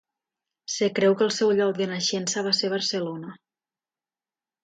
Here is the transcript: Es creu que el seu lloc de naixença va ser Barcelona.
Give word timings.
Es 0.69 0.77
creu 0.99 1.17
que 1.17 1.23
el 1.25 1.33
seu 1.35 1.51
lloc 1.59 1.75
de 1.81 1.87
naixença 1.91 2.43
va 2.49 2.55
ser 2.61 2.71
Barcelona. 2.73 3.35